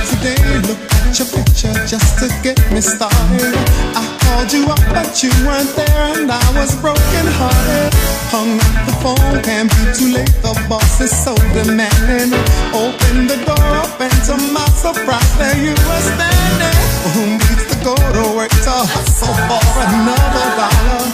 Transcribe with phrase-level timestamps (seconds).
[0.00, 0.40] Today.
[0.64, 3.52] Look at your picture just to get me started.
[3.92, 7.92] I called you up, but you weren't there, and I was broken hearted.
[8.32, 10.32] Hung up the phone, can't be too late.
[10.40, 12.32] The boss is so demanding.
[12.72, 16.76] Open the door up, and to my surprise, there you were standing.
[17.12, 21.04] Who needs to go to work to hustle for another dollar?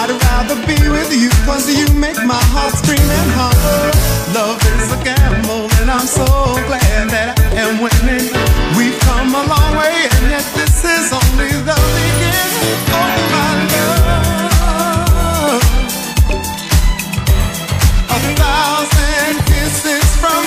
[0.00, 4.19] I'd rather be with you, cause you make my heart scream and holler.
[4.34, 6.24] Love is a gamble, and I'm so
[6.70, 8.30] glad that I am winning.
[8.78, 12.78] We've come a long way, and yet this is only the beginning.
[12.94, 14.30] Oh, my love.
[18.06, 20.46] A thousand kisses from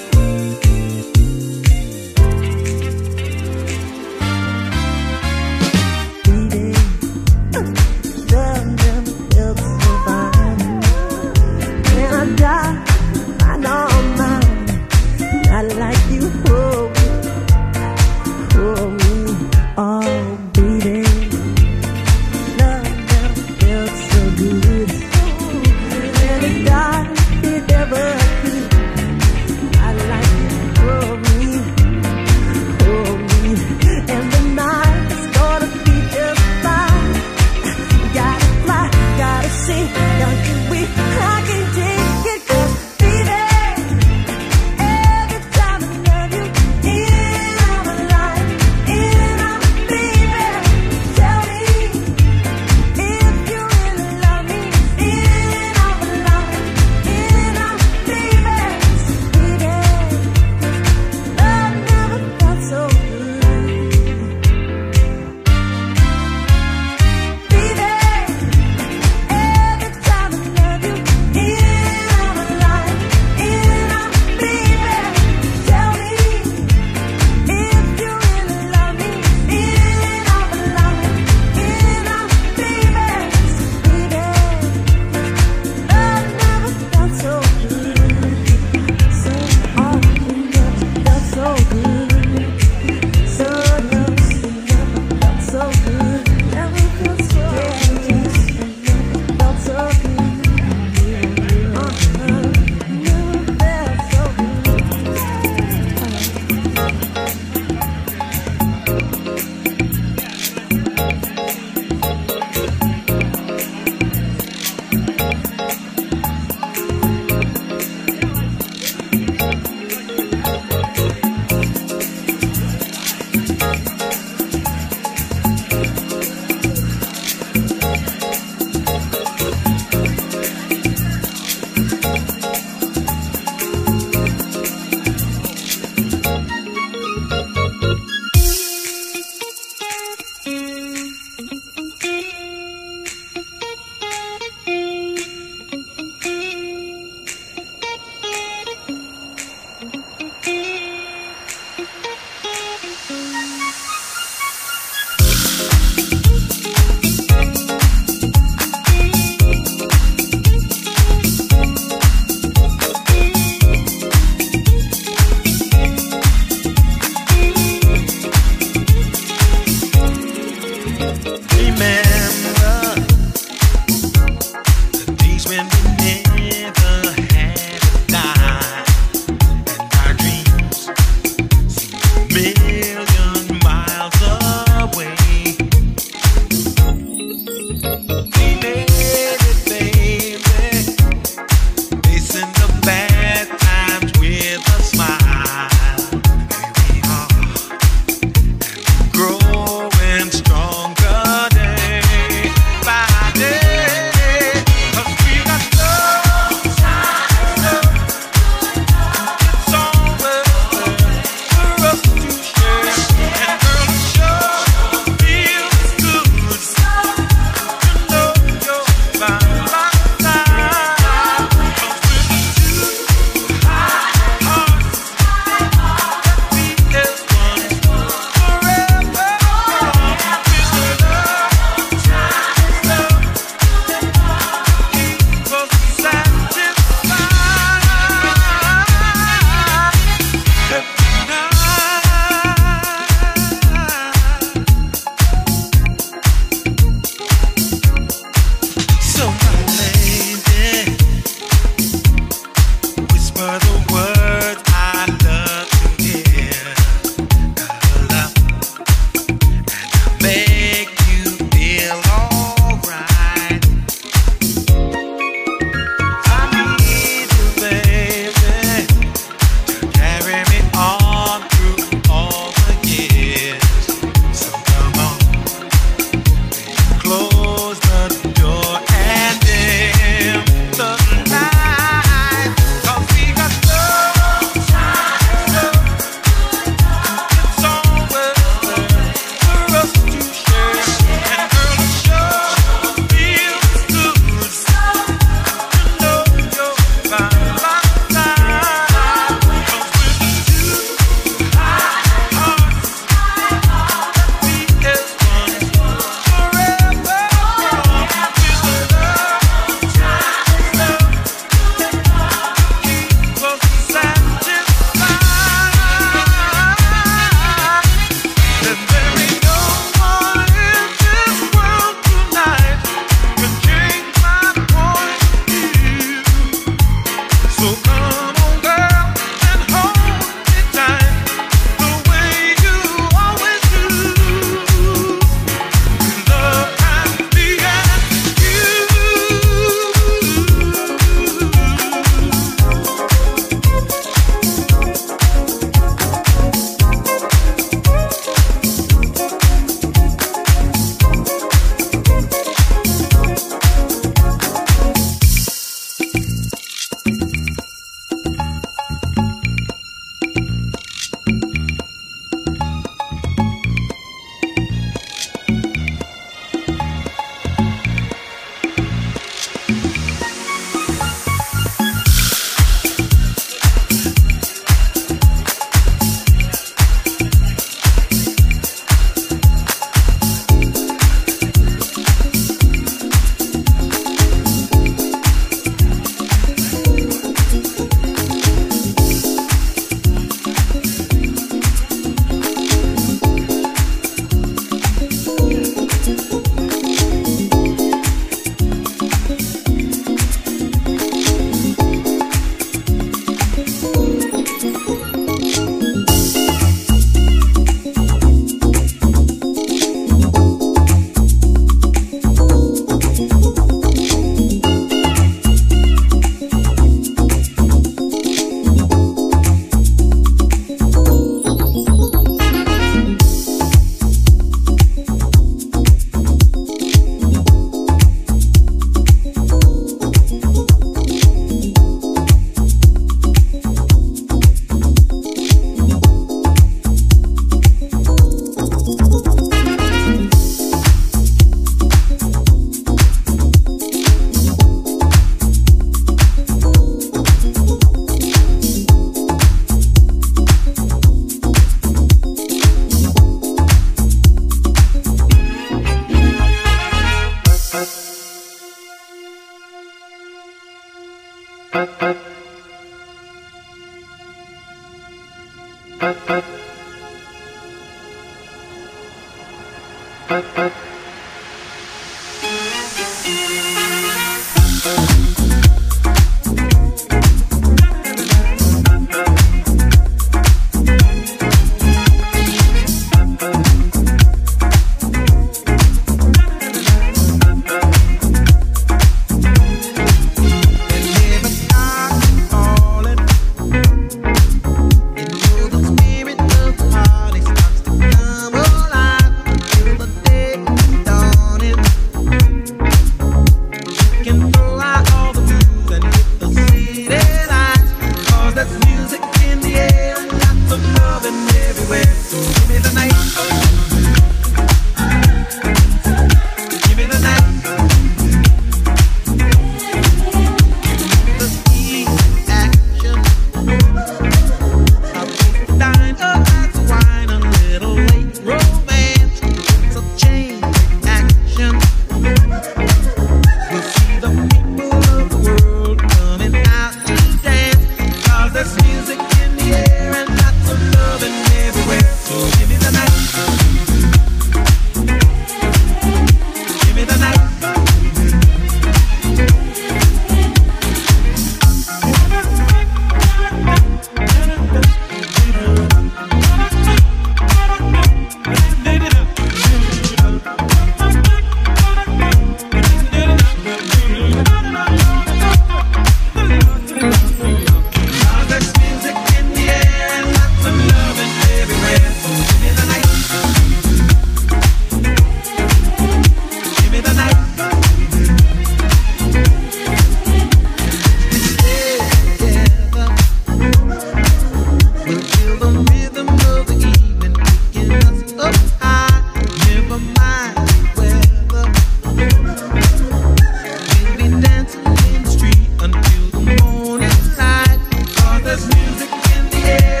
[598.91, 600.00] music in the air.